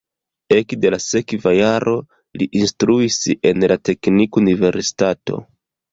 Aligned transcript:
Ekde 0.55 0.89
la 0.93 0.97
sekva 1.07 1.51
jaro 1.57 1.93
li 2.43 2.47
instruis 2.63 3.19
en 3.51 3.69
la 3.73 3.77
teknikuniversitato. 3.91 5.39